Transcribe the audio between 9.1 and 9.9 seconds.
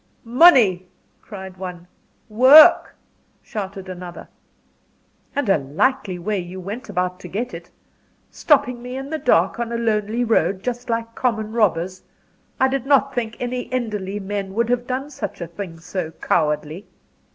the dark, on a